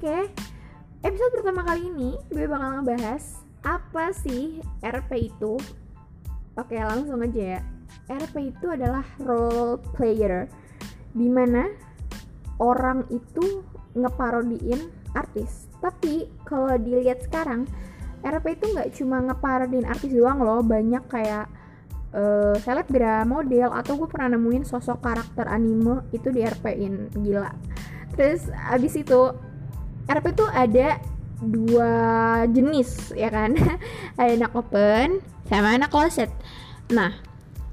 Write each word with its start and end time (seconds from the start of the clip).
Oke, 0.00 0.32
episode 1.04 1.44
pertama 1.44 1.60
kali 1.60 1.92
ini 1.92 2.16
gue 2.32 2.48
bakal 2.48 2.80
ngebahas 2.80 3.44
apa 3.60 4.16
sih 4.16 4.56
RP 4.80 5.28
itu. 5.28 5.60
Oke, 6.56 6.80
langsung 6.80 7.20
aja 7.20 7.60
ya. 7.60 7.60
RP 8.08 8.48
itu 8.48 8.72
adalah 8.72 9.04
role 9.20 9.76
player, 9.92 10.48
di 11.12 11.28
mana 11.28 11.68
orang 12.64 13.12
itu 13.12 13.60
ngeparodiin 13.92 14.88
artis. 15.12 15.68
Tapi 15.84 16.32
kalau 16.48 16.80
dilihat 16.80 17.20
sekarang, 17.28 17.68
RP 18.24 18.56
itu 18.56 18.72
nggak 18.72 18.96
cuma 18.96 19.20
ngeparodiin 19.20 19.84
artis 19.84 20.16
doang 20.16 20.40
loh, 20.40 20.64
banyak 20.64 21.04
kayak 21.12 21.44
uh, 22.16 22.56
selebgram, 22.56 23.28
model, 23.28 23.68
atau 23.76 24.00
gue 24.00 24.08
pernah 24.08 24.32
nemuin 24.40 24.64
sosok 24.64 25.04
karakter 25.04 25.44
anime 25.44 26.08
itu 26.16 26.32
di 26.32 26.40
RP-in 26.40 27.12
gila. 27.20 27.52
Terus 28.16 28.48
abis 28.48 28.96
itu 28.96 29.49
RP 30.10 30.34
tuh 30.34 30.50
ada 30.50 30.98
dua 31.40 31.92
jenis 32.50 33.14
ya 33.16 33.30
kan? 33.32 33.56
Ada 34.20 34.36
anak 34.36 34.52
open 34.52 35.24
sama 35.48 35.72
anak 35.72 35.88
closet. 35.88 36.28
Nah 36.92 37.30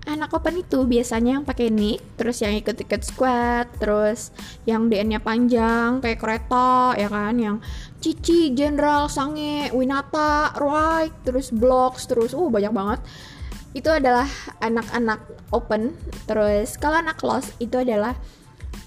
anak 0.07 0.31
open 0.31 0.63
itu 0.63 0.87
biasanya 0.87 1.35
yang 1.35 1.43
pakai 1.43 1.67
nick 1.67 1.99
terus 2.15 2.39
yang 2.39 2.55
ikut-ikut 2.55 3.03
squad 3.03 3.67
terus 3.75 4.31
yang 4.63 4.87
DN-nya 4.87 5.19
panjang 5.19 5.99
kayak 5.99 6.21
kereta 6.21 6.95
ya 6.95 7.11
kan? 7.11 7.35
Yang 7.35 7.57
Cici, 7.99 8.55
Jenderal, 8.55 9.11
Sange, 9.11 9.73
Winata, 9.75 10.55
Roy, 10.55 11.11
terus 11.27 11.51
Blocks, 11.51 12.07
terus 12.07 12.31
uh 12.31 12.47
banyak 12.47 12.71
banget. 12.71 12.99
Itu 13.75 13.91
adalah 13.91 14.29
anak-anak 14.63 15.51
open. 15.51 15.91
Terus 16.23 16.79
kalau 16.79 17.03
anak 17.03 17.19
close 17.19 17.51
itu 17.59 17.83
adalah 17.83 18.15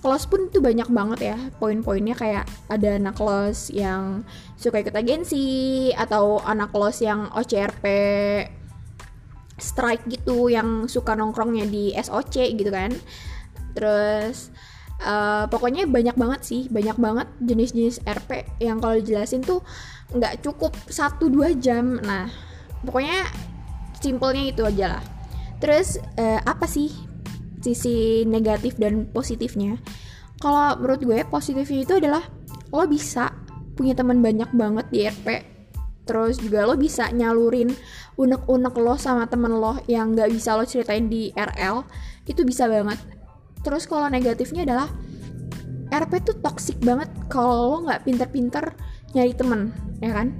kelas 0.01 0.25
pun 0.33 0.49
tuh 0.49 0.65
banyak 0.65 0.89
banget 0.89 1.21
ya 1.35 1.39
poin-poinnya 1.61 2.17
kayak 2.17 2.49
ada 2.73 2.97
anak 2.97 3.21
kelas 3.21 3.69
yang 3.69 4.25
suka 4.57 4.81
ikut 4.81 4.97
agensi 4.97 5.93
atau 5.93 6.41
anak 6.41 6.73
kelas 6.73 7.05
yang 7.05 7.29
OCRP 7.37 7.85
strike 9.61 10.09
gitu 10.09 10.49
yang 10.49 10.89
suka 10.89 11.13
nongkrongnya 11.13 11.69
di 11.69 11.93
SOC 11.93 12.57
gitu 12.57 12.73
kan. 12.73 12.97
Terus 13.77 14.49
uh, 15.05 15.45
pokoknya 15.53 15.85
banyak 15.85 16.17
banget 16.17 16.41
sih 16.49 16.63
banyak 16.73 16.97
banget 16.97 17.29
jenis-jenis 17.45 18.01
RP 18.09 18.49
yang 18.65 18.81
kalau 18.81 18.97
dijelasin 18.97 19.45
tuh 19.45 19.61
nggak 20.17 20.41
cukup 20.41 20.73
satu 20.89 21.29
dua 21.29 21.53
jam. 21.53 22.01
Nah 22.01 22.25
pokoknya 22.89 23.29
simpelnya 24.01 24.49
itu 24.49 24.65
aja 24.65 24.97
lah. 24.97 25.05
Terus 25.61 26.01
uh, 26.17 26.41
apa 26.41 26.65
sih 26.65 27.10
sisi 27.61 28.25
negatif 28.25 28.77
dan 28.77 29.09
positifnya. 29.13 29.77
Kalau 30.41 30.77
menurut 30.81 31.01
gue 31.05 31.19
positifnya 31.29 31.81
itu 31.85 31.95
adalah 32.01 32.25
lo 32.73 32.85
bisa 32.89 33.33
punya 33.77 33.93
teman 33.97 34.21
banyak 34.21 34.51
banget 34.53 34.87
di 34.93 35.01
RP 35.09 35.29
terus 36.09 36.43
juga 36.43 36.67
lo 36.67 36.75
bisa 36.75 37.07
nyalurin 37.15 37.71
unek-unek 38.19 38.75
lo 38.83 38.99
sama 38.99 39.31
temen 39.31 39.55
lo 39.55 39.79
yang 39.87 40.19
gak 40.19 40.35
bisa 40.35 40.59
lo 40.59 40.67
ceritain 40.67 41.07
di 41.07 41.31
RL 41.31 41.87
itu 42.27 42.43
bisa 42.43 42.67
banget. 42.67 42.99
Terus 43.63 43.87
kalau 43.87 44.11
negatifnya 44.11 44.67
adalah 44.67 44.91
RP 45.91 46.13
tuh 46.27 46.37
toxic 46.43 46.83
banget 46.83 47.11
kalau 47.31 47.77
lo 47.77 47.77
nggak 47.87 48.07
pinter-pinter 48.07 48.75
nyari 49.15 49.35
temen 49.35 49.75
ya 49.99 50.15
kan 50.15 50.31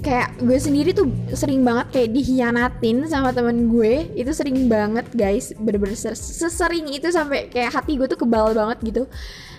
kayak 0.00 0.40
gue 0.40 0.58
sendiri 0.58 0.90
tuh 0.96 1.08
sering 1.36 1.60
banget 1.60 1.86
kayak 1.92 2.10
dihianatin 2.16 3.06
sama 3.06 3.30
temen 3.30 3.68
gue. 3.68 4.08
Itu 4.16 4.32
sering 4.32 4.66
banget 4.66 5.06
guys. 5.12 5.52
Bener-bener 5.56 5.96
sesering 6.16 6.88
itu 6.90 7.12
sampai 7.12 7.52
kayak 7.52 7.76
hati 7.76 8.00
gue 8.00 8.08
tuh 8.08 8.18
kebal 8.18 8.56
banget 8.56 8.78
gitu. 8.82 9.02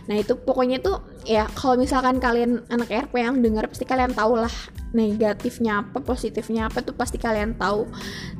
Nah 0.09 0.17
itu 0.17 0.33
pokoknya 0.33 0.81
tuh 0.81 0.99
ya 1.23 1.45
kalau 1.53 1.77
misalkan 1.77 2.17
kalian 2.17 2.65
anak 2.73 2.89
RP 2.89 3.13
yang 3.21 3.37
denger 3.39 3.69
pasti 3.69 3.85
kalian 3.85 4.11
tau 4.17 4.33
lah 4.33 4.51
negatifnya 4.91 5.85
apa 5.85 6.01
positifnya 6.01 6.67
apa 6.67 6.83
tuh 6.83 6.91
pasti 6.91 7.15
kalian 7.15 7.55
tahu 7.55 7.87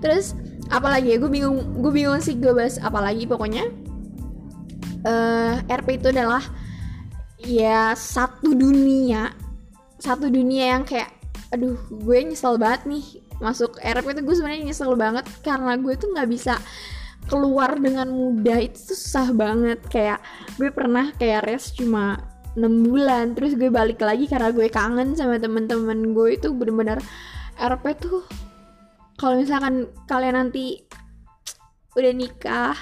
terus 0.03 0.35
apalagi 0.67 1.15
ya 1.15 1.17
gue 1.21 1.31
bingung 1.31 1.79
gue 1.79 1.91
bingung 1.95 2.19
sih 2.19 2.35
gue 2.35 2.51
bahas 2.51 2.81
apalagi 2.81 3.29
pokoknya. 3.29 3.69
Uh, 5.01 5.57
eh, 5.65 5.77
RP 5.81 6.01
itu 6.01 6.13
adalah 6.13 6.41
ya 7.41 7.93
satu 7.93 8.53
dunia. 8.53 9.33
Satu 10.01 10.33
dunia 10.33 10.77
yang 10.77 10.83
kayak 10.85 11.20
aduh 11.51 11.75
gue 11.91 12.17
nyesel 12.23 12.55
banget 12.55 12.87
nih 12.87 13.05
masuk 13.43 13.77
RP 13.79 14.07
itu. 14.15 14.21
Gue 14.23 14.35
sebenarnya 14.39 14.63
nyesel 14.71 14.93
banget 14.95 15.25
karena 15.43 15.75
gue 15.75 15.93
tuh 15.99 16.09
nggak 16.15 16.29
bisa 16.31 16.55
keluar 17.27 17.75
dengan 17.77 18.07
mudah. 18.09 18.59
Itu 18.63 18.95
susah 18.95 19.35
banget. 19.35 19.79
Kayak 19.91 20.19
gue 20.55 20.71
pernah 20.71 21.11
kayak 21.15 21.47
res 21.47 21.75
cuma 21.75 22.19
6 22.55 22.63
bulan. 22.87 23.35
Terus 23.35 23.55
gue 23.59 23.67
balik 23.67 23.99
lagi 24.01 24.25
karena 24.31 24.49
gue 24.51 24.67
kangen 24.71 25.13
sama 25.13 25.37
temen-temen 25.37 26.15
gue. 26.15 26.39
Itu 26.39 26.55
bener-bener 26.55 27.03
RP 27.59 27.85
tuh 27.99 28.23
kalau 29.21 29.37
misalkan 29.37 29.85
kalian 30.09 30.33
nanti 30.33 30.81
udah 31.93 32.13
nikah 32.15 32.77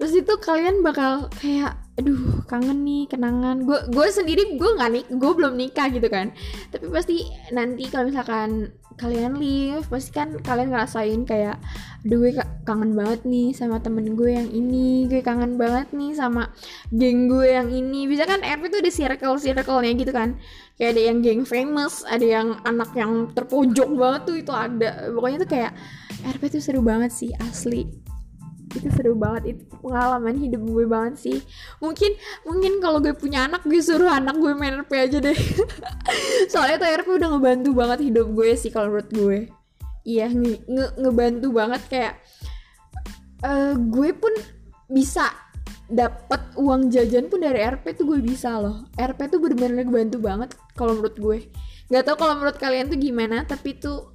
terus 0.00 0.16
itu 0.16 0.34
kalian 0.40 0.80
bakal 0.82 1.28
kayak 1.38 1.76
aduh 2.00 2.40
kangen 2.48 2.80
nih 2.80 3.04
kenangan. 3.12 3.68
Gue 3.68 3.76
gue 3.92 4.06
sendiri 4.08 4.56
gue 4.56 4.70
nggak 4.80 4.90
nik 4.90 5.06
gue 5.12 5.32
belum 5.36 5.54
nikah 5.60 5.92
gitu 5.92 6.08
kan. 6.08 6.32
Tapi 6.72 6.88
pasti 6.88 7.28
nanti 7.52 7.84
kalau 7.92 8.08
misalkan 8.08 8.72
kalian 8.96 9.36
live 9.36 9.84
pasti 9.88 10.12
kan 10.12 10.40
kalian 10.40 10.72
ngerasain 10.72 11.24
kayak 11.28 11.60
aduh 12.04 12.24
gue 12.24 12.32
kangen 12.64 12.96
banget 12.96 13.20
nih 13.28 13.52
sama 13.52 13.80
temen 13.84 14.16
gue 14.16 14.32
yang 14.32 14.48
ini 14.48 15.08
gue 15.08 15.20
kangen 15.20 15.60
banget 15.60 15.92
nih 15.92 16.16
sama 16.16 16.48
geng 16.88 17.28
gue 17.28 17.52
yang 17.52 17.68
ini. 17.68 18.08
Bisa 18.08 18.24
kan 18.24 18.40
RP 18.40 18.72
tuh 18.72 18.80
ada 18.80 18.92
circle 18.92 19.36
circle 19.36 19.84
nya 19.84 19.92
gitu 19.92 20.12
kan. 20.16 20.40
Kayak 20.80 20.96
ada 20.96 21.02
yang 21.12 21.18
geng 21.20 21.44
famous 21.44 22.08
ada 22.08 22.24
yang 22.24 22.56
anak 22.64 22.96
yang 22.96 23.28
terpojok 23.36 23.92
banget 23.92 24.22
tuh 24.24 24.36
itu 24.40 24.52
ada. 24.56 25.12
Pokoknya 25.12 25.44
tuh 25.44 25.50
kayak 25.52 25.72
RP 26.24 26.42
tuh 26.48 26.64
seru 26.64 26.80
banget 26.80 27.12
sih 27.12 27.28
asli 27.36 28.09
itu 28.74 28.88
seru 28.94 29.14
banget. 29.18 29.56
Itu 29.56 29.62
pengalaman 29.82 30.36
hidup 30.38 30.62
gue 30.62 30.84
banget 30.86 31.14
sih. 31.18 31.38
Mungkin 31.82 32.14
mungkin 32.46 32.72
kalau 32.78 32.98
gue 33.02 33.14
punya 33.14 33.46
anak 33.46 33.66
gue 33.66 33.80
suruh 33.82 34.10
anak 34.10 34.38
gue 34.38 34.52
main 34.54 34.80
RP 34.84 34.92
aja 34.96 35.18
deh. 35.18 35.38
Soalnya 36.52 36.76
tuh 36.80 36.88
RP 37.02 37.08
udah 37.20 37.28
ngebantu 37.34 37.70
banget 37.74 37.98
hidup 38.10 38.26
gue 38.34 38.50
sih 38.54 38.70
kalau 38.70 38.92
menurut 38.92 39.10
gue. 39.10 39.38
Iya 40.06 40.32
nge, 40.32 40.64
nge 40.64 40.86
ngebantu 40.96 41.48
banget 41.52 41.82
kayak 41.90 42.14
uh, 43.44 43.74
gue 43.76 44.10
pun 44.16 44.32
bisa 44.90 45.28
dapat 45.90 46.54
uang 46.54 46.86
jajan 46.86 47.26
pun 47.26 47.42
dari 47.42 47.66
RP 47.66 47.98
tuh 47.98 48.06
gue 48.06 48.20
bisa 48.22 48.62
loh. 48.62 48.86
RP 48.94 49.26
tuh 49.26 49.42
bener-bener 49.42 49.82
ngebantu 49.82 50.18
banget 50.22 50.50
kalau 50.78 50.94
menurut 50.94 51.16
gue. 51.18 51.38
Nggak 51.90 52.02
tau 52.06 52.16
kalau 52.16 52.38
menurut 52.38 52.56
kalian 52.62 52.86
tuh 52.86 52.98
gimana 52.98 53.42
tapi 53.42 53.74
tuh 53.74 54.14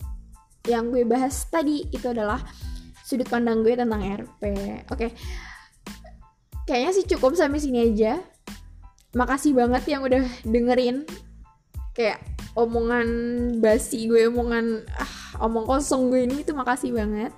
yang 0.66 0.90
gue 0.90 1.06
bahas 1.06 1.46
tadi 1.52 1.86
itu 1.94 2.08
adalah 2.10 2.42
sudut 3.06 3.30
pandang 3.30 3.62
gue 3.62 3.78
tentang 3.78 4.02
RP. 4.02 4.42
Oke. 4.90 4.90
Okay. 4.90 5.10
Kayaknya 6.66 6.92
sih 6.98 7.06
cukup 7.06 7.38
sampai 7.38 7.62
sini 7.62 7.94
aja. 7.94 8.18
Makasih 9.14 9.54
banget 9.54 9.86
yang 9.86 10.02
udah 10.02 10.26
dengerin 10.42 11.06
kayak 11.94 12.20
omongan 12.58 13.08
basi 13.62 14.10
gue, 14.10 14.26
omongan 14.26 14.84
ah, 14.98 15.14
omong 15.46 15.70
kosong 15.70 16.10
gue 16.10 16.26
ini 16.26 16.42
itu 16.42 16.58
makasih 16.58 16.98
banget. 16.98 17.30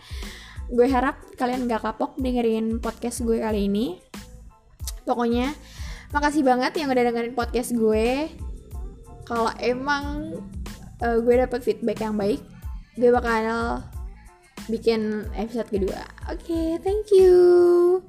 Gue 0.71 0.87
harap 0.87 1.19
kalian 1.35 1.67
gak 1.67 1.83
kapok 1.83 2.15
dengerin 2.15 2.79
podcast 2.79 3.27
gue 3.27 3.43
kali 3.43 3.67
ini. 3.67 3.99
Pokoknya 5.03 5.51
makasih 6.15 6.47
banget 6.47 6.79
yang 6.79 6.87
udah 6.95 7.03
dengerin 7.11 7.35
podcast 7.35 7.75
gue. 7.75 8.31
Kalau 9.27 9.51
emang 9.59 10.31
uh, 11.03 11.17
gue 11.19 11.35
dapet 11.35 11.59
feedback 11.59 11.99
yang 11.99 12.15
baik, 12.15 12.39
gue 12.95 13.11
bakal 13.11 13.83
bikin 14.67 15.27
episode 15.35 15.67
kedua. 15.71 15.99
Oke, 16.27 16.43
okay, 16.47 16.67
thank 16.83 17.09
you. 17.15 18.03